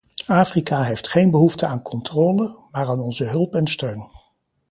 Afrika 0.27 0.83
heeft 0.83 1.07
geen 1.07 1.31
behoefte 1.31 1.65
aan 1.65 1.81
controle, 1.81 2.57
maar 2.71 2.87
aan 2.89 2.99
onze 2.99 3.23
hulp 3.23 3.55
en 3.55 3.67
steun. 3.67 4.07